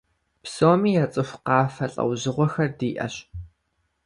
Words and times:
Псоми 0.43 0.91
яцӀыху 1.03 1.41
къафэ 1.45 1.85
лӀэужьыгъуэхэр 1.93 2.69
диӀэщ. 2.77 3.15